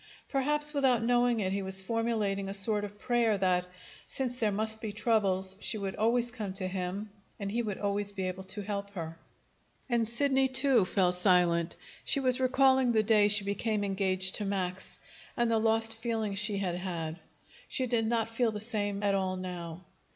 Perhaps, 0.29 0.73
without 0.73 1.03
knowing 1.03 1.41
it, 1.41 1.53
he 1.53 1.61
was 1.61 1.83
formulating 1.83 2.49
a 2.49 2.55
sort 2.55 2.83
of 2.83 2.97
prayer 2.97 3.37
that, 3.37 3.67
since 4.07 4.35
there 4.35 4.51
must 4.51 4.81
be 4.81 4.91
troubles, 4.91 5.55
she 5.59 5.77
would 5.77 5.95
always 5.95 6.31
come 6.31 6.53
to 6.53 6.67
him 6.67 7.11
and 7.39 7.51
he 7.51 7.61
would 7.61 7.77
always 7.77 8.11
be 8.11 8.23
able 8.27 8.41
to 8.45 8.63
help 8.63 8.89
her. 8.95 9.19
And 9.87 10.07
Sidney, 10.07 10.47
too, 10.47 10.85
fell 10.85 11.11
silent. 11.11 11.75
She 12.03 12.19
was 12.19 12.39
recalling 12.39 12.93
the 12.93 13.03
day 13.03 13.27
she 13.27 13.43
became 13.43 13.83
engaged 13.83 14.33
to 14.37 14.43
Max, 14.45 14.97
and 15.37 15.51
the 15.51 15.59
lost 15.59 15.95
feeling 15.95 16.33
she 16.33 16.57
had 16.57 16.77
had. 16.77 17.19
She 17.67 17.85
did 17.85 18.07
not 18.07 18.27
feel 18.35 18.51
the 18.51 18.59
same 18.59 19.03
at 19.03 19.13
all 19.13 19.35
now. 19.35 19.83